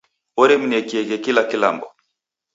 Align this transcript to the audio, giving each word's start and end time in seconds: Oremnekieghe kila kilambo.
Oremnekieghe 0.43 1.17
kila 1.23 1.43
kilambo. 1.49 1.87